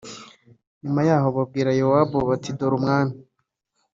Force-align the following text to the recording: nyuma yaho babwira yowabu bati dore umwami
nyuma 0.81 1.01
yaho 1.09 1.27
babwira 1.37 1.69
yowabu 1.79 2.17
bati 2.29 2.49
dore 2.57 2.73
umwami 2.79 3.15